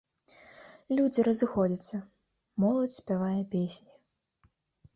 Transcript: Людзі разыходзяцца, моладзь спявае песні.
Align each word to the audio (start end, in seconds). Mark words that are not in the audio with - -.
Людзі 0.99 1.25
разыходзяцца, 1.27 1.95
моладзь 2.65 2.99
спявае 3.03 3.39
песні. 3.55 3.93